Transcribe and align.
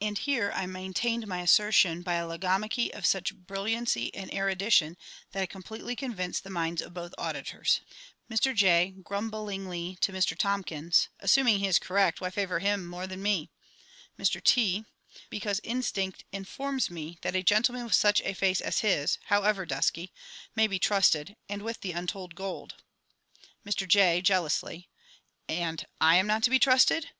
[_And 0.00 0.16
here 0.16 0.50
I 0.54 0.64
maintained 0.64 1.26
my 1.26 1.42
assertion 1.42 2.00
by 2.00 2.14
a 2.14 2.26
logomachy 2.26 2.88
of 2.94 3.04
such 3.04 3.34
brilliancy 3.34 4.10
and 4.14 4.32
erudition 4.32 4.96
that 5.32 5.42
I 5.42 5.44
completely 5.44 5.94
convinced 5.94 6.42
the 6.42 6.48
minds 6.48 6.80
of 6.80 6.94
both 6.94 7.12
auditors._ 7.18 7.80
Mr 8.34 8.54
J. 8.54 8.94
(grumblingly, 9.02 9.98
to 10.00 10.10
~Mr 10.10 10.38
TOMKINS~). 10.38 11.10
Assuming 11.20 11.58
he 11.58 11.66
is 11.66 11.78
correct, 11.78 12.18
why 12.18 12.30
favour 12.30 12.60
him 12.60 12.86
more 12.86 13.06
than 13.06 13.20
me? 13.22 13.50
Mr 14.18 14.42
T. 14.42 14.86
Because 15.28 15.60
instinct 15.62 16.24
informs 16.32 16.88
me 16.88 17.18
that 17.20 17.36
a 17.36 17.42
gentleman 17.42 17.84
with 17.84 17.94
such 17.94 18.22
a 18.22 18.32
face 18.32 18.62
as 18.62 18.80
his 18.80 19.18
however 19.26 19.66
dusky 19.66 20.14
may 20.56 20.66
be 20.66 20.78
trusted, 20.78 21.36
and 21.50 21.60
with 21.60 21.82
the 21.82 21.92
untold 21.92 22.34
gold! 22.34 22.76
Mr 23.66 23.86
J. 23.86 24.22
(jealously). 24.22 24.88
And 25.46 25.84
I 26.00 26.16
am 26.16 26.26
not 26.26 26.42
to 26.44 26.48
be 26.48 26.58
trusted! 26.58 27.10